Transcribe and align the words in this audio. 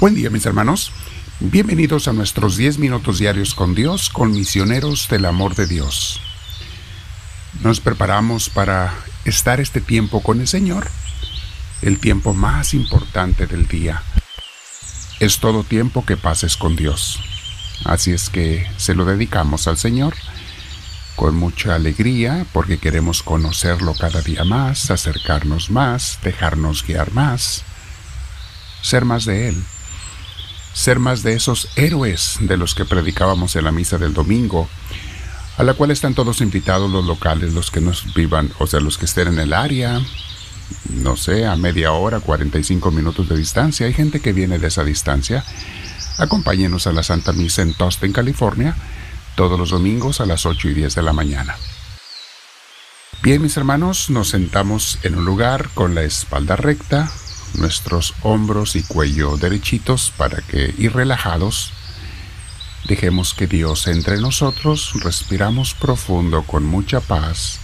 Buen 0.00 0.16
día 0.16 0.28
mis 0.28 0.44
hermanos. 0.44 0.90
Bienvenidos 1.38 2.08
a 2.08 2.12
nuestros 2.12 2.56
10 2.56 2.78
minutos 2.78 3.20
diarios 3.20 3.54
con 3.54 3.76
Dios, 3.76 4.10
con 4.10 4.32
misioneros 4.32 5.08
del 5.08 5.24
amor 5.24 5.54
de 5.54 5.68
Dios. 5.68 6.20
Nos 7.62 7.78
preparamos 7.78 8.50
para 8.50 8.92
estar 9.24 9.60
este 9.60 9.80
tiempo 9.80 10.20
con 10.20 10.40
el 10.40 10.48
Señor, 10.48 10.88
el 11.80 12.00
tiempo 12.00 12.34
más 12.34 12.74
importante 12.74 13.46
del 13.46 13.68
día. 13.68 14.02
Es 15.20 15.38
todo 15.38 15.62
tiempo 15.62 16.04
que 16.04 16.16
pases 16.16 16.56
con 16.56 16.74
Dios. 16.74 17.20
Así 17.84 18.10
es 18.10 18.28
que 18.30 18.66
se 18.76 18.96
lo 18.96 19.04
dedicamos 19.04 19.68
al 19.68 19.78
Señor 19.78 20.14
con 21.14 21.36
mucha 21.36 21.76
alegría 21.76 22.44
porque 22.52 22.78
queremos 22.78 23.22
conocerlo 23.22 23.94
cada 23.94 24.22
día 24.22 24.42
más, 24.42 24.90
acercarnos 24.90 25.70
más, 25.70 26.18
dejarnos 26.24 26.84
guiar 26.84 27.12
más, 27.12 27.62
ser 28.82 29.04
más 29.04 29.24
de 29.24 29.48
Él 29.48 29.64
ser 30.74 30.98
más 30.98 31.22
de 31.22 31.32
esos 31.32 31.68
héroes 31.76 32.36
de 32.40 32.58
los 32.58 32.74
que 32.74 32.84
predicábamos 32.84 33.56
en 33.56 33.64
la 33.64 33.72
misa 33.72 33.96
del 33.96 34.12
domingo, 34.12 34.68
a 35.56 35.62
la 35.62 35.72
cual 35.72 35.92
están 35.92 36.14
todos 36.14 36.42
invitados 36.42 36.90
los 36.90 37.06
locales, 37.06 37.54
los 37.54 37.70
que 37.70 37.80
nos 37.80 38.12
vivan, 38.12 38.52
o 38.58 38.66
sea, 38.66 38.80
los 38.80 38.98
que 38.98 39.06
estén 39.06 39.28
en 39.28 39.38
el 39.38 39.52
área, 39.52 40.02
no 40.90 41.16
sé, 41.16 41.46
a 41.46 41.56
media 41.56 41.92
hora, 41.92 42.20
45 42.20 42.90
minutos 42.90 43.28
de 43.28 43.36
distancia. 43.36 43.86
Hay 43.86 43.94
gente 43.94 44.20
que 44.20 44.32
viene 44.32 44.58
de 44.58 44.66
esa 44.66 44.84
distancia. 44.84 45.44
Acompáñenos 46.18 46.86
a 46.86 46.92
la 46.92 47.02
Santa 47.02 47.32
Misa 47.32 47.62
en 47.62 47.74
Tostin, 47.74 48.12
California, 48.12 48.76
todos 49.36 49.58
los 49.58 49.70
domingos 49.70 50.20
a 50.20 50.26
las 50.26 50.44
8 50.44 50.68
y 50.68 50.74
10 50.74 50.94
de 50.94 51.02
la 51.02 51.12
mañana. 51.12 51.56
Bien, 53.22 53.40
mis 53.40 53.56
hermanos, 53.56 54.10
nos 54.10 54.30
sentamos 54.30 54.98
en 55.02 55.16
un 55.16 55.24
lugar 55.24 55.70
con 55.74 55.94
la 55.94 56.02
espalda 56.02 56.56
recta, 56.56 57.10
nuestros 57.54 58.14
hombros 58.22 58.76
y 58.76 58.82
cuello 58.82 59.36
derechitos 59.36 60.12
para 60.16 60.40
que, 60.42 60.74
y 60.76 60.88
relajados, 60.88 61.72
dejemos 62.86 63.34
que 63.34 63.46
Dios 63.46 63.86
entre 63.86 64.20
nosotros, 64.20 64.92
respiramos 65.02 65.74
profundo 65.74 66.42
con 66.42 66.64
mucha 66.64 67.00
paz 67.00 67.58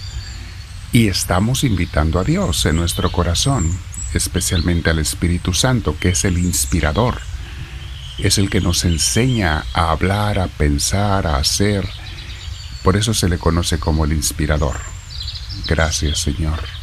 y 0.93 1.09
estamos 1.09 1.63
invitando 1.65 2.19
a 2.19 2.25
Dios 2.25 2.67
en 2.67 2.77
nuestro 2.77 3.13
corazón, 3.13 3.71
especialmente 4.15 4.91
al 4.91 4.99
Espíritu 4.99 5.55
Santo, 5.55 5.97
que 5.99 6.11
es 6.11 6.25
el 6.25 6.39
inspirador, 6.39 7.21
es 8.19 8.39
el 8.39 8.51
que 8.51 8.61
nos 8.61 8.85
enseña 8.85 9.65
a 9.73 9.91
hablar, 9.91 10.39
a 10.39 10.49
pensar, 10.49 11.27
a 11.27 11.37
hacer. 11.37 11.89
Por 12.83 12.97
eso 12.97 13.15
se 13.15 13.29
le 13.29 13.39
conoce 13.39 13.79
como 13.79 14.05
el 14.05 14.13
inspirador. 14.13 14.79
Gracias 15.67 16.21
Señor. 16.21 16.80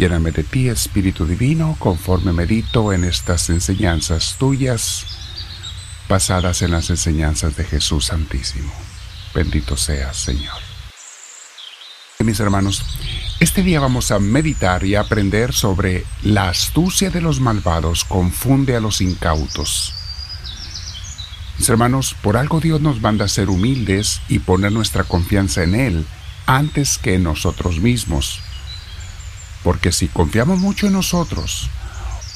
Lléname 0.00 0.30
de 0.30 0.44
ti, 0.44 0.70
Espíritu 0.70 1.26
Divino, 1.26 1.76
conforme 1.78 2.32
medito 2.32 2.94
en 2.94 3.04
estas 3.04 3.50
enseñanzas 3.50 4.36
tuyas, 4.38 5.04
basadas 6.08 6.62
en 6.62 6.70
las 6.70 6.88
enseñanzas 6.88 7.54
de 7.54 7.64
Jesús 7.64 8.06
Santísimo. 8.06 8.72
Bendito 9.34 9.76
seas, 9.76 10.16
Señor. 10.16 10.56
Mis 12.20 12.40
hermanos, 12.40 12.82
este 13.40 13.62
día 13.62 13.78
vamos 13.78 14.10
a 14.10 14.18
meditar 14.18 14.86
y 14.86 14.94
aprender 14.94 15.52
sobre 15.52 16.06
la 16.22 16.48
astucia 16.48 17.10
de 17.10 17.20
los 17.20 17.40
malvados 17.40 18.06
confunde 18.06 18.76
a 18.76 18.80
los 18.80 19.02
incautos. 19.02 19.92
Mis 21.58 21.68
hermanos, 21.68 22.16
por 22.22 22.38
algo 22.38 22.58
Dios 22.60 22.80
nos 22.80 23.02
manda 23.02 23.26
a 23.26 23.28
ser 23.28 23.50
humildes 23.50 24.22
y 24.30 24.38
poner 24.38 24.72
nuestra 24.72 25.04
confianza 25.04 25.62
en 25.62 25.74
Él 25.74 26.06
antes 26.46 26.96
que 26.96 27.16
en 27.16 27.24
nosotros 27.24 27.80
mismos 27.80 28.40
porque 29.62 29.92
si 29.92 30.08
confiamos 30.08 30.58
mucho 30.58 30.86
en 30.86 30.94
nosotros, 30.94 31.68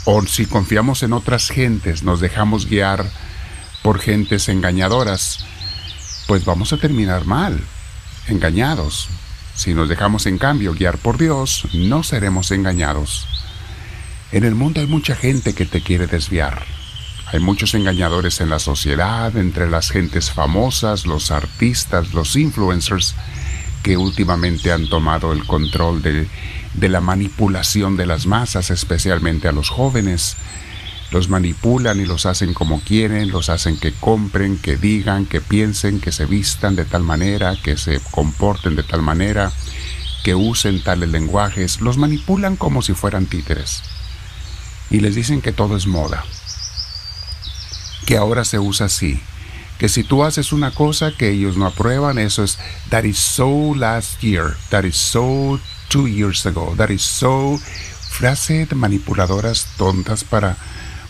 o 0.04 0.22
si 0.26 0.46
confiamos 0.46 1.02
en 1.02 1.12
otras 1.12 1.48
gentes, 1.48 2.02
nos 2.02 2.20
dejamos 2.20 2.66
guiar 2.66 3.10
por 3.82 3.98
gentes 3.98 4.48
engañadoras, 4.48 5.44
pues 6.26 6.44
vamos 6.44 6.72
a 6.72 6.76
terminar 6.76 7.24
mal, 7.24 7.60
engañados. 8.28 9.08
Si 9.54 9.72
nos 9.72 9.88
dejamos 9.88 10.26
en 10.26 10.38
cambio 10.38 10.74
guiar 10.74 10.98
por 10.98 11.16
Dios, 11.16 11.68
no 11.72 12.02
seremos 12.02 12.50
engañados. 12.50 13.26
En 14.32 14.44
el 14.44 14.54
mundo 14.54 14.80
hay 14.80 14.86
mucha 14.86 15.14
gente 15.14 15.54
que 15.54 15.64
te 15.64 15.80
quiere 15.80 16.06
desviar. 16.06 16.64
Hay 17.32 17.40
muchos 17.40 17.74
engañadores 17.74 18.40
en 18.40 18.50
la 18.50 18.58
sociedad, 18.58 19.36
entre 19.36 19.70
las 19.70 19.90
gentes 19.90 20.30
famosas, 20.30 21.06
los 21.06 21.30
artistas, 21.30 22.12
los 22.12 22.36
influencers, 22.36 23.14
que 23.82 23.96
últimamente 23.96 24.72
han 24.72 24.88
tomado 24.88 25.32
el 25.32 25.46
control 25.46 26.02
de, 26.02 26.26
de 26.74 26.88
la 26.88 27.00
manipulación 27.00 27.96
de 27.96 28.06
las 28.06 28.26
masas, 28.26 28.70
especialmente 28.70 29.48
a 29.48 29.52
los 29.52 29.70
jóvenes. 29.70 30.36
Los 31.10 31.28
manipulan 31.28 32.00
y 32.00 32.06
los 32.06 32.26
hacen 32.26 32.54
como 32.54 32.80
quieren, 32.80 33.30
los 33.30 33.48
hacen 33.48 33.78
que 33.78 33.92
compren, 33.92 34.58
que 34.58 34.76
digan, 34.76 35.26
que 35.26 35.40
piensen, 35.40 36.00
que 36.00 36.10
se 36.10 36.26
vistan 36.26 36.74
de 36.74 36.84
tal 36.84 37.02
manera, 37.02 37.54
que 37.62 37.76
se 37.76 38.00
comporten 38.10 38.74
de 38.74 38.82
tal 38.82 39.02
manera, 39.02 39.52
que 40.24 40.34
usen 40.34 40.82
tales 40.82 41.10
lenguajes. 41.10 41.80
Los 41.80 41.98
manipulan 41.98 42.56
como 42.56 42.82
si 42.82 42.94
fueran 42.94 43.26
títeres. 43.26 43.82
Y 44.90 45.00
les 45.00 45.14
dicen 45.14 45.40
que 45.40 45.52
todo 45.52 45.76
es 45.76 45.86
moda, 45.86 46.24
que 48.06 48.16
ahora 48.16 48.44
se 48.44 48.58
usa 48.58 48.86
así, 48.86 49.20
que 49.78 49.88
si 49.88 50.04
tú 50.04 50.24
haces 50.24 50.52
una 50.52 50.70
cosa 50.72 51.12
que 51.16 51.30
ellos 51.30 51.56
no 51.56 51.66
aprueban, 51.66 52.18
eso 52.18 52.44
es, 52.44 52.58
that 52.90 53.04
is 53.04 53.18
so 53.18 53.74
last 53.74 54.20
year, 54.20 54.56
that 54.70 54.84
is 54.84 54.96
so 54.96 55.58
two 55.94 56.08
years 56.08 56.44
ago, 56.44 56.74
that 56.76 56.90
is 56.90 57.02
so, 57.02 57.56
frase 58.10 58.66
de 58.66 58.74
manipuladoras 58.74 59.68
tontas 59.76 60.24
para, 60.24 60.56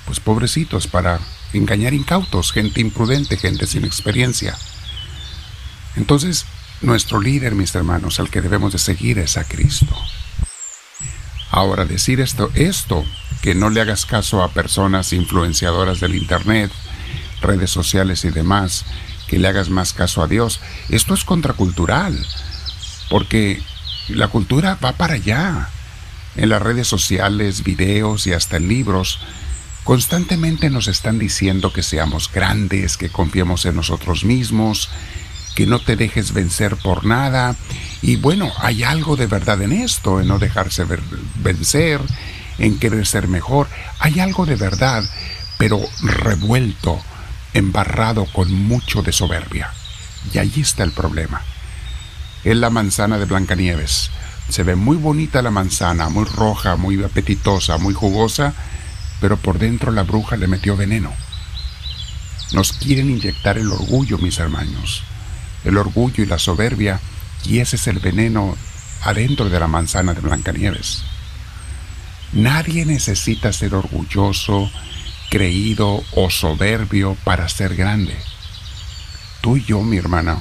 pues 0.04 0.20
pobrecitos, 0.20 0.86
para 0.86 1.20
engañar 1.54 1.94
incautos, 1.94 2.52
gente 2.52 2.82
imprudente, 2.82 3.38
gente 3.38 3.66
sin 3.66 3.86
experiencia. 3.86 4.54
Entonces, 5.96 6.44
nuestro 6.82 7.18
líder, 7.18 7.54
mis 7.54 7.74
hermanos, 7.74 8.20
al 8.20 8.28
que 8.28 8.42
debemos 8.42 8.74
de 8.74 8.78
seguir 8.78 9.18
es 9.18 9.38
a 9.38 9.44
Cristo. 9.44 9.96
Ahora, 11.50 11.86
decir 11.86 12.20
esto, 12.20 12.50
esto, 12.54 13.06
que 13.40 13.54
no 13.54 13.70
le 13.70 13.80
hagas 13.80 14.04
caso 14.04 14.42
a 14.42 14.52
personas 14.52 15.14
influenciadoras 15.14 15.98
del 16.00 16.14
Internet, 16.14 16.70
redes 17.40 17.70
sociales 17.70 18.26
y 18.26 18.30
demás, 18.30 18.84
que 19.28 19.38
le 19.38 19.48
hagas 19.48 19.70
más 19.70 19.94
caso 19.94 20.22
a 20.22 20.26
Dios. 20.26 20.60
Esto 20.90 21.14
es 21.14 21.24
contracultural, 21.24 22.26
porque 23.08 23.62
la 24.08 24.28
cultura 24.28 24.78
va 24.82 24.92
para 24.92 25.14
allá. 25.14 25.68
En 26.36 26.48
las 26.48 26.62
redes 26.62 26.88
sociales, 26.88 27.62
videos 27.62 28.26
y 28.26 28.32
hasta 28.32 28.56
en 28.56 28.68
libros, 28.68 29.20
constantemente 29.84 30.68
nos 30.68 30.88
están 30.88 31.18
diciendo 31.18 31.72
que 31.72 31.82
seamos 31.82 32.30
grandes, 32.32 32.96
que 32.96 33.08
confiemos 33.08 33.64
en 33.66 33.76
nosotros 33.76 34.24
mismos, 34.24 34.90
que 35.54 35.66
no 35.66 35.78
te 35.78 35.94
dejes 35.94 36.32
vencer 36.32 36.76
por 36.76 37.04
nada. 37.04 37.54
Y 38.02 38.16
bueno, 38.16 38.52
hay 38.58 38.82
algo 38.82 39.16
de 39.16 39.26
verdad 39.26 39.62
en 39.62 39.72
esto, 39.72 40.20
en 40.20 40.26
no 40.26 40.38
dejarse 40.38 40.84
vencer, 41.36 42.00
en 42.58 42.78
querer 42.78 43.06
ser 43.06 43.28
mejor. 43.28 43.68
Hay 44.00 44.18
algo 44.18 44.44
de 44.44 44.56
verdad, 44.56 45.04
pero 45.56 45.80
revuelto 46.02 47.00
embarrado 47.52 48.26
con 48.26 48.52
mucho 48.52 49.02
de 49.02 49.12
soberbia. 49.12 49.72
Y 50.32 50.38
allí 50.38 50.62
está 50.62 50.82
el 50.82 50.92
problema. 50.92 51.42
Es 52.44 52.56
la 52.56 52.70
manzana 52.70 53.18
de 53.18 53.24
Blancanieves. 53.24 54.10
Se 54.48 54.62
ve 54.62 54.76
muy 54.76 54.96
bonita 54.96 55.40
la 55.40 55.50
manzana, 55.50 56.10
muy 56.10 56.24
roja, 56.24 56.76
muy 56.76 57.02
apetitosa, 57.02 57.78
muy 57.78 57.94
jugosa, 57.94 58.52
pero 59.20 59.38
por 59.38 59.58
dentro 59.58 59.90
la 59.90 60.02
bruja 60.02 60.36
le 60.36 60.46
metió 60.46 60.76
veneno. 60.76 61.12
Nos 62.52 62.72
quieren 62.72 63.10
inyectar 63.10 63.56
el 63.56 63.72
orgullo, 63.72 64.18
mis 64.18 64.38
hermanos, 64.38 65.02
el 65.64 65.78
orgullo 65.78 66.22
y 66.22 66.26
la 66.26 66.38
soberbia, 66.38 67.00
y 67.44 67.60
ese 67.60 67.76
es 67.76 67.86
el 67.86 67.98
veneno 67.98 68.56
adentro 69.02 69.48
de 69.48 69.58
la 69.58 69.66
manzana 69.66 70.12
de 70.12 70.20
Blancanieves. 70.20 71.02
Nadie 72.32 72.84
necesita 72.84 73.52
ser 73.52 73.74
orgulloso 73.74 74.70
creído 75.30 76.04
o 76.12 76.30
soberbio 76.30 77.16
para 77.24 77.48
ser 77.48 77.74
grande. 77.74 78.16
Tú 79.40 79.56
y 79.56 79.64
yo, 79.64 79.82
mi 79.82 79.96
hermana, 79.96 80.38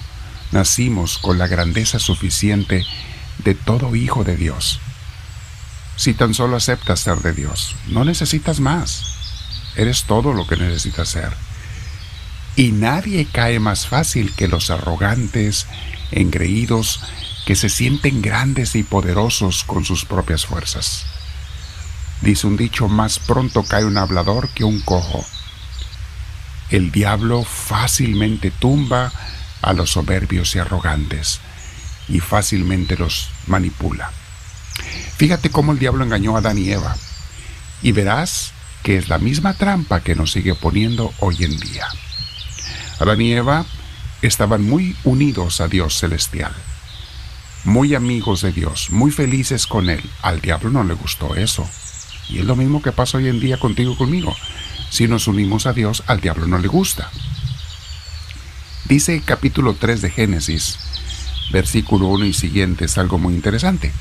nacimos 0.54 1.18
con 1.18 1.38
la 1.38 1.48
grandeza 1.48 2.00
suficiente 2.00 2.86
de 3.44 3.56
todo 3.56 3.96
hijo 3.96 4.24
de 4.24 4.38
Dios. 4.38 4.80
Si 5.96 6.14
tan 6.14 6.34
solo 6.34 6.56
aceptas 6.56 7.00
ser 7.02 7.18
de 7.18 7.34
Dios, 7.34 7.76
no 7.88 8.06
necesitas 8.06 8.60
más. 8.60 9.04
Eres 9.76 10.04
todo 10.04 10.32
lo 10.32 10.48
que 10.48 10.56
necesitas 10.56 11.10
ser. 11.10 11.34
Y 12.56 12.72
nadie 12.72 13.26
cae 13.26 13.60
más 13.60 13.88
fácil 13.88 14.34
que 14.36 14.48
los 14.48 14.70
arrogantes, 14.70 15.66
engreídos, 16.12 17.02
que 17.48 17.56
se 17.56 17.70
sienten 17.70 18.22
grandes 18.22 18.76
y 18.76 18.84
poderosos 18.84 19.64
con 19.64 19.84
sus 19.84 20.06
propias 20.06 20.46
fuerzas. 20.46 21.06
Dice 22.22 22.46
un 22.46 22.58
dicho, 22.58 22.88
más 22.88 23.18
pronto 23.18 23.64
cae 23.64 23.86
un 23.86 23.98
hablador 23.98 24.50
que 24.50 24.64
un 24.64 24.80
cojo. 24.82 25.26
El 26.70 26.92
diablo 26.92 27.44
fácilmente 27.44 28.52
tumba 28.52 29.12
a 29.64 29.74
los 29.74 29.92
soberbios 29.92 30.56
y 30.56 30.60
arrogantes 30.60 31.40
y 32.08 32.20
fácilmente 32.20 32.98
los 32.98 33.30
manipula. 33.48 34.12
Fíjate 35.18 35.50
cómo 35.50 35.72
el 35.72 35.80
diablo 35.80 36.04
engañó 36.04 36.36
a 36.36 36.40
Adán 36.40 36.58
y 36.58 36.70
Eva 36.70 36.96
y 37.82 37.92
verás 37.92 38.52
que 38.84 38.98
es 38.98 39.10
la 39.10 39.18
misma 39.18 39.54
trampa 39.54 40.02
que 40.02 40.16
nos 40.16 40.32
sigue 40.32 40.54
poniendo 40.56 41.14
hoy 41.20 41.44
en 41.44 41.58
día. 41.58 41.88
Adán 43.00 43.22
y 43.22 43.32
Eva 43.32 43.66
estaban 44.22 44.62
muy 44.64 44.96
unidos 45.04 45.62
a 45.62 45.68
Dios 45.68 45.98
celestial, 45.98 46.54
muy 47.64 47.96
amigos 47.96 48.42
de 48.42 48.52
Dios, 48.52 48.90
muy 48.92 49.12
felices 49.12 49.68
con 49.68 49.90
Él. 49.90 50.04
Al 50.22 50.42
diablo 50.42 50.70
no 50.70 50.84
le 50.84 50.94
gustó 50.94 51.36
eso. 51.36 51.68
Y 52.30 52.40
es 52.40 52.46
lo 52.46 52.56
mismo 52.56 52.82
que 52.82 52.92
pasa 52.92 53.18
hoy 53.18 53.28
en 53.28 53.40
día 53.40 53.58
contigo 53.58 53.94
y 53.94 53.98
conmigo. 53.98 54.36
Si 54.90 55.08
nos 55.08 55.28
unimos 55.28 55.66
a 55.66 55.74
Dios, 55.74 56.04
al 56.08 56.20
diablo 56.20 56.46
no 56.46 56.58
le 56.58 56.68
gusta. 56.68 57.10
Dice 58.86 59.22
capítulo 59.26 59.76
3 59.76 60.02
de 60.02 60.10
Génesis, 60.10 60.78
versículo 61.52 62.08
1 62.08 62.26
y 62.26 62.34
siguiente, 62.34 62.86
es 62.86 62.98
algo 62.98 63.18
muy 63.18 63.34
interesante. 63.34 63.94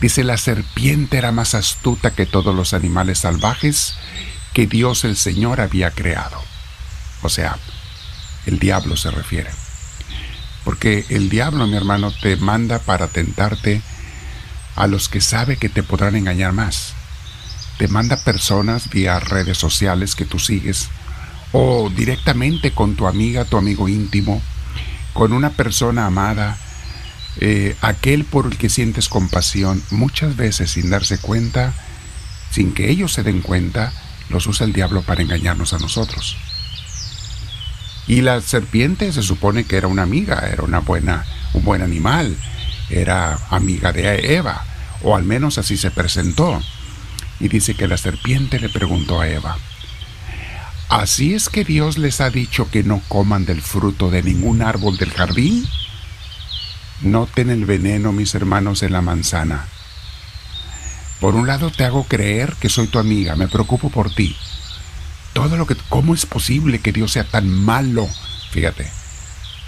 Dice, 0.00 0.24
la 0.24 0.36
serpiente 0.36 1.18
era 1.18 1.30
más 1.30 1.54
astuta 1.54 2.10
que 2.10 2.26
todos 2.26 2.54
los 2.54 2.74
animales 2.74 3.20
salvajes 3.20 3.94
que 4.52 4.66
Dios 4.66 5.04
el 5.04 5.16
Señor 5.16 5.60
había 5.60 5.92
creado. 5.92 6.42
O 7.22 7.28
sea, 7.28 7.58
el 8.46 8.58
diablo 8.58 8.96
se 8.96 9.10
refiere. 9.12 9.50
Porque 10.64 11.06
el 11.08 11.28
diablo, 11.28 11.66
mi 11.68 11.76
hermano, 11.76 12.10
te 12.10 12.36
manda 12.36 12.80
para 12.80 13.06
tentarte 13.06 13.82
a 14.74 14.88
los 14.88 15.08
que 15.08 15.20
sabe 15.20 15.58
que 15.58 15.68
te 15.68 15.84
podrán 15.84 16.16
engañar 16.16 16.52
más. 16.52 16.92
Te 17.78 17.86
manda 17.86 18.16
personas 18.16 18.90
vía 18.90 19.20
redes 19.20 19.58
sociales 19.58 20.16
que 20.16 20.24
tú 20.24 20.40
sigues 20.40 20.88
o 21.52 21.90
directamente 21.90 22.72
con 22.72 22.96
tu 22.96 23.06
amiga, 23.06 23.44
tu 23.44 23.56
amigo 23.56 23.88
íntimo, 23.88 24.42
con 25.12 25.32
una 25.32 25.50
persona 25.50 26.06
amada, 26.06 26.58
eh, 27.40 27.76
aquel 27.80 28.24
por 28.24 28.46
el 28.46 28.56
que 28.56 28.68
sientes 28.68 29.08
compasión, 29.08 29.82
muchas 29.90 30.36
veces 30.36 30.70
sin 30.70 30.90
darse 30.90 31.18
cuenta, 31.18 31.74
sin 32.50 32.72
que 32.72 32.90
ellos 32.90 33.12
se 33.12 33.22
den 33.22 33.40
cuenta, 33.40 33.92
los 34.28 34.46
usa 34.46 34.66
el 34.66 34.72
diablo 34.72 35.02
para 35.02 35.22
engañarnos 35.22 35.72
a 35.72 35.78
nosotros. 35.78 36.36
Y 38.06 38.20
la 38.20 38.40
serpiente 38.40 39.12
se 39.12 39.22
supone 39.22 39.64
que 39.64 39.76
era 39.76 39.88
una 39.88 40.02
amiga, 40.02 40.48
era 40.50 40.62
una 40.62 40.78
buena, 40.78 41.24
un 41.54 41.64
buen 41.64 41.82
animal, 41.82 42.36
era 42.88 43.38
amiga 43.50 43.92
de 43.92 44.36
Eva, 44.36 44.64
o 45.02 45.16
al 45.16 45.24
menos 45.24 45.58
así 45.58 45.76
se 45.76 45.90
presentó. 45.90 46.62
Y 47.40 47.48
dice 47.48 47.74
que 47.74 47.88
la 47.88 47.96
serpiente 47.96 48.60
le 48.60 48.68
preguntó 48.68 49.20
a 49.20 49.28
Eva, 49.28 49.58
¿Así 50.88 51.34
es 51.34 51.48
que 51.48 51.64
Dios 51.64 51.98
les 51.98 52.20
ha 52.20 52.30
dicho 52.30 52.70
que 52.70 52.84
no 52.84 53.02
coman 53.08 53.44
del 53.44 53.60
fruto 53.60 54.08
de 54.10 54.22
ningún 54.22 54.62
árbol 54.62 54.96
del 54.96 55.10
jardín? 55.10 55.66
Noten 57.02 57.50
el 57.50 57.64
veneno, 57.64 58.12
mis 58.12 58.34
hermanos, 58.34 58.82
en 58.82 58.92
la 58.92 59.02
manzana. 59.02 59.66
Por 61.20 61.34
un 61.34 61.46
lado 61.46 61.70
te 61.70 61.84
hago 61.84 62.04
creer 62.04 62.54
que 62.60 62.68
soy 62.68 62.86
tu 62.86 62.98
amiga, 62.98 63.34
me 63.34 63.48
preocupo 63.48 63.90
por 63.90 64.14
ti. 64.14 64.36
Todo 65.32 65.56
lo 65.56 65.66
que 65.66 65.76
cómo 65.88 66.14
es 66.14 66.24
posible 66.24 66.78
que 66.78 66.92
Dios 66.92 67.12
sea 67.12 67.24
tan 67.24 67.48
malo? 67.48 68.08
Fíjate, 68.52 68.88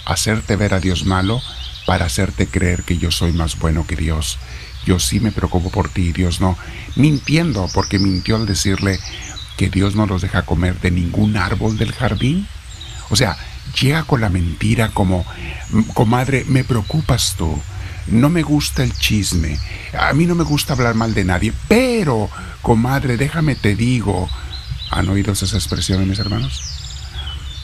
hacerte 0.04 0.56
ver 0.56 0.72
a 0.72 0.80
Dios 0.80 1.04
malo 1.04 1.42
para 1.84 2.06
hacerte 2.06 2.46
creer 2.46 2.84
que 2.84 2.96
yo 2.96 3.10
soy 3.10 3.32
más 3.32 3.58
bueno 3.58 3.86
que 3.86 3.96
Dios. 3.96 4.38
Yo 4.86 4.98
sí 4.98 5.20
me 5.20 5.32
preocupo 5.32 5.70
por 5.70 5.88
ti, 5.88 6.12
Dios 6.12 6.40
no. 6.40 6.56
Mintiendo, 6.96 7.68
porque 7.74 7.98
mintió 7.98 8.36
al 8.36 8.46
decirle, 8.46 9.00
que 9.58 9.68
Dios 9.68 9.96
no 9.96 10.06
los 10.06 10.22
deja 10.22 10.46
comer 10.46 10.80
de 10.80 10.92
ningún 10.92 11.36
árbol 11.36 11.76
del 11.76 11.92
jardín? 11.92 12.46
O 13.10 13.16
sea, 13.16 13.36
llega 13.78 14.04
con 14.04 14.20
la 14.20 14.30
mentira 14.30 14.88
como, 14.94 15.26
comadre, 15.92 16.44
me 16.48 16.62
preocupas 16.62 17.34
tú, 17.36 17.60
no 18.06 18.30
me 18.30 18.42
gusta 18.42 18.84
el 18.84 18.96
chisme, 18.96 19.58
a 19.98 20.12
mí 20.14 20.26
no 20.26 20.36
me 20.36 20.44
gusta 20.44 20.74
hablar 20.74 20.94
mal 20.94 21.12
de 21.12 21.24
nadie, 21.24 21.52
pero, 21.66 22.30
comadre, 22.62 23.16
déjame 23.16 23.56
te 23.56 23.74
digo, 23.74 24.30
¿han 24.90 25.08
oído 25.08 25.32
esas 25.32 25.52
expresiones, 25.54 26.06
mis 26.06 26.20
hermanos? 26.20 26.62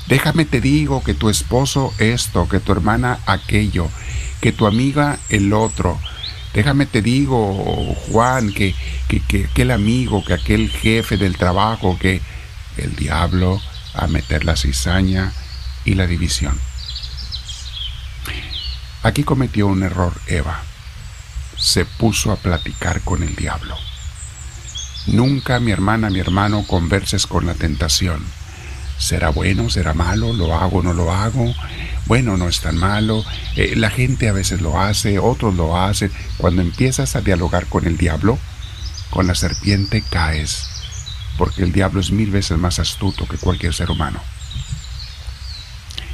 Déjame 0.08 0.44
te 0.44 0.61
digo 0.61 1.02
que 1.02 1.14
tu 1.14 1.31
esposo 1.31 1.94
esto, 1.99 2.49
que 2.49 2.61
tu 2.61 2.73
hermana 2.73 3.20
aquello, 3.25 3.88
que 4.41 4.50
tu 4.50 4.67
amiga 4.67 5.19
el 5.29 5.52
otro, 5.52 5.99
Déjame 6.55 6.87
te 6.87 7.03
digo, 7.03 7.97
Juan, 8.09 8.53
que, 8.53 8.75
que, 9.09 9.47
aquel 9.51 9.73
amigo, 9.73 10.25
que 10.25 10.35
aquel 10.35 10.71
jefe 10.71 11.17
del 11.17 11.37
trabajo, 11.37 11.99
que 11.99 12.21
el 12.77 12.95
diablo 12.95 13.61
a 13.93 14.06
meter 14.06 14.45
la 14.45 14.56
cizaña 14.56 15.33
y 15.85 15.95
la 15.95 16.06
división. 16.06 16.59
Aquí 19.03 19.25
cometió 19.25 19.67
un 19.67 19.83
error 19.83 20.15
Eva. 20.29 20.62
Se 21.56 21.85
puso 21.85 22.31
a 22.31 22.37
platicar 22.37 23.01
con 23.01 23.23
el 23.23 23.35
diablo. 23.35 23.77
Nunca, 25.06 25.61
mi 25.61 25.73
hermana, 25.73 26.09
mi 26.09 26.21
hermano, 26.21 26.65
converses 26.67 27.27
con 27.27 27.47
la 27.47 27.55
tentación. 27.55 28.25
¿Será 28.99 29.29
bueno? 29.31 29.69
¿Será 29.71 29.93
malo? 29.93 30.33
¿Lo 30.33 30.55
hago? 30.55 30.83
¿No 30.83 30.93
lo 30.93 31.12
hago? 31.12 31.53
Bueno, 32.06 32.37
no 32.37 32.49
es 32.49 32.61
tan 32.61 32.77
malo, 32.77 33.25
eh, 33.56 33.75
la 33.77 33.91
gente 33.91 34.29
a 34.29 34.33
veces 34.33 34.61
lo 34.61 34.81
hace, 34.81 35.19
otros 35.19 35.55
lo 35.55 35.81
hacen. 35.81 36.12
Cuando 36.37 36.61
empiezas 36.61 37.17
a 37.17 37.23
dialogar 37.23 37.67
con 37.67 37.87
el 37.87 37.97
diablo, 37.97 38.39
con 39.11 39.27
la 39.27 39.35
serpiente 39.35 40.03
caes, 40.11 40.69
porque 41.39 41.62
el 41.62 41.73
diablo 41.73 42.01
es 42.01 42.11
mil 42.11 42.31
veces 42.31 42.59
más 42.59 42.79
astuto 42.79 43.27
que 43.27 43.39
cualquier 43.39 43.73
ser 43.73 43.91
humano. 43.91 44.21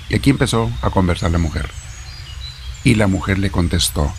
Y 0.09 0.15
aquí 0.15 0.31
empezó 0.31 0.71
a 0.83 0.91
conversar 0.91 1.31
la 1.31 1.39
mujer. 1.39 1.71
Y 2.85 2.95
la 2.95 3.07
mujer 3.07 3.39
le 3.39 3.51
contestó, 3.51 4.13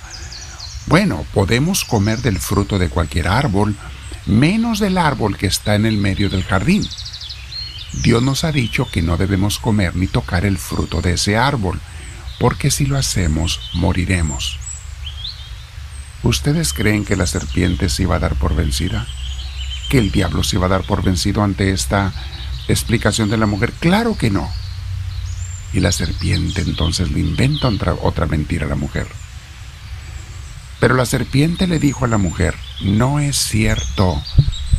bueno, 0.87 1.25
podemos 1.33 1.85
comer 1.85 2.19
del 2.19 2.37
fruto 2.37 2.79
de 2.79 2.89
cualquier 2.89 3.27
árbol, 3.27 3.75
menos 4.25 4.79
del 4.79 4.97
árbol 4.97 5.37
que 5.37 5.47
está 5.47 5.75
en 5.75 5.85
el 5.85 5.97
medio 5.97 6.29
del 6.29 6.43
jardín 6.43 6.87
Dios 7.93 8.23
nos 8.23 8.43
ha 8.43 8.51
dicho 8.51 8.87
que 8.89 9.01
no 9.01 9.17
debemos 9.17 9.59
comer 9.59 9.95
ni 9.95 10.07
tocar 10.07 10.45
el 10.45 10.57
fruto 10.57 11.01
de 11.01 11.13
ese 11.13 11.37
árbol, 11.37 11.79
porque 12.39 12.71
si 12.71 12.85
lo 12.85 12.97
hacemos, 12.97 13.59
moriremos. 13.73 14.57
¿Ustedes 16.23 16.73
creen 16.73 17.03
que 17.03 17.15
la 17.15 17.25
serpiente 17.25 17.89
se 17.89 18.03
iba 18.03 18.15
a 18.15 18.19
dar 18.19 18.35
por 18.35 18.55
vencida? 18.55 19.07
¿Que 19.89 19.97
el 19.97 20.11
diablo 20.11 20.43
se 20.43 20.55
iba 20.55 20.67
a 20.67 20.69
dar 20.69 20.83
por 20.83 21.03
vencido 21.03 21.43
ante 21.43 21.71
esta 21.71 22.13
explicación 22.67 23.29
de 23.29 23.37
la 23.37 23.45
mujer? 23.45 23.73
Claro 23.73 24.17
que 24.17 24.29
no. 24.29 24.49
Y 25.73 25.79
la 25.79 25.91
serpiente 25.91 26.61
entonces 26.61 27.11
le 27.11 27.19
inventa 27.19 27.67
otra, 27.67 27.93
otra 27.93 28.25
mentira 28.27 28.65
a 28.65 28.69
la 28.69 28.75
mujer. 28.75 29.07
Pero 30.79 30.95
la 30.95 31.05
serpiente 31.05 31.67
le 31.67 31.79
dijo 31.79 32.05
a 32.05 32.07
la 32.07 32.17
mujer, 32.17 32.55
no 32.81 33.19
es 33.19 33.37
cierto, 33.37 34.21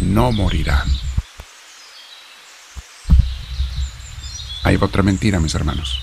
no 0.01 0.33
morirán. 0.33 1.02
Otra 4.81 5.03
mentira, 5.03 5.41
mis 5.41 5.55
hermanos. 5.55 6.01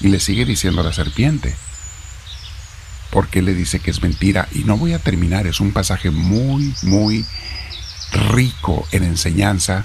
Y 0.00 0.08
le 0.08 0.20
sigue 0.20 0.44
diciendo 0.44 0.82
la 0.82 0.92
serpiente. 0.92 1.54
Porque 3.10 3.42
le 3.42 3.54
dice 3.54 3.80
que 3.80 3.90
es 3.90 4.02
mentira. 4.02 4.48
Y 4.52 4.64
no 4.64 4.76
voy 4.76 4.92
a 4.92 4.98
terminar, 4.98 5.46
es 5.46 5.60
un 5.60 5.72
pasaje 5.72 6.10
muy, 6.10 6.74
muy 6.82 7.24
rico 8.30 8.86
en 8.92 9.04
enseñanza. 9.04 9.84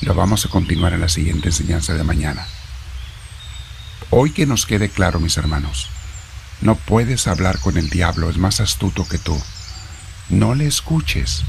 Lo 0.00 0.14
vamos 0.14 0.44
a 0.44 0.48
continuar 0.48 0.92
en 0.92 1.00
la 1.00 1.08
siguiente 1.08 1.48
enseñanza 1.48 1.94
de 1.94 2.04
mañana. 2.04 2.46
Hoy 4.10 4.30
que 4.30 4.46
nos 4.46 4.64
quede 4.64 4.88
claro, 4.88 5.20
mis 5.20 5.36
hermanos, 5.36 5.88
no 6.60 6.76
puedes 6.76 7.26
hablar 7.26 7.58
con 7.58 7.76
el 7.76 7.90
diablo, 7.90 8.30
es 8.30 8.38
más 8.38 8.60
astuto 8.60 9.06
que 9.06 9.18
tú. 9.18 9.38
No 10.28 10.54
le 10.54 10.66
escuches. 10.66 11.42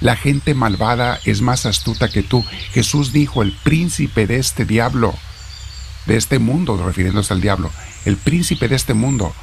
La 0.00 0.16
gente 0.16 0.54
malvada 0.54 1.18
es 1.24 1.40
más 1.40 1.66
astuta 1.66 2.08
que 2.08 2.22
tú. 2.22 2.44
Jesús 2.72 3.12
dijo, 3.12 3.42
el 3.42 3.52
príncipe 3.52 4.26
de 4.26 4.38
este 4.38 4.64
diablo, 4.64 5.14
de 6.06 6.16
este 6.16 6.38
mundo, 6.38 6.76
refiriéndose 6.84 7.32
al 7.32 7.40
diablo, 7.40 7.70
el 8.04 8.16
príncipe 8.16 8.68
de 8.68 8.76
este 8.76 8.94
mundo, 8.94 9.34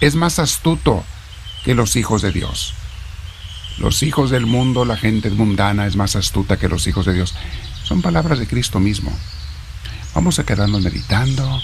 es 0.00 0.16
más 0.16 0.38
astuto 0.38 1.04
que 1.64 1.74
los 1.74 1.96
hijos 1.96 2.22
de 2.22 2.32
Dios. 2.32 2.74
Los 3.78 4.02
hijos 4.02 4.30
del 4.30 4.46
mundo, 4.46 4.84
la 4.84 4.96
gente 4.96 5.30
mundana 5.30 5.86
es 5.86 5.96
más 5.96 6.16
astuta 6.16 6.58
que 6.58 6.68
los 6.68 6.86
hijos 6.86 7.06
de 7.06 7.14
Dios. 7.14 7.34
Son 7.82 8.02
palabras 8.02 8.38
de 8.38 8.46
Cristo 8.46 8.80
mismo. 8.80 9.16
Vamos 10.14 10.38
a 10.38 10.44
quedarnos 10.44 10.82
meditando 10.82 11.60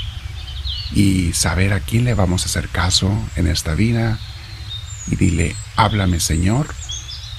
y 0.93 1.33
saber 1.33 1.73
a 1.73 1.81
quién 1.81 2.05
le 2.05 2.15
vamos 2.15 2.43
a 2.43 2.47
hacer 2.47 2.69
caso 2.69 3.13
en 3.37 3.47
esta 3.47 3.75
vida. 3.75 4.19
Y 5.09 5.17
dile, 5.17 5.55
háblame 5.77 6.21
Señor, 6.21 6.69